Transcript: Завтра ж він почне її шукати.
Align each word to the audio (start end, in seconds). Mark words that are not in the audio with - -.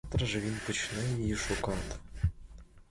Завтра 0.05 0.25
ж 0.27 0.39
він 0.39 0.57
почне 0.67 1.03
її 1.17 1.35
шукати. 1.35 1.95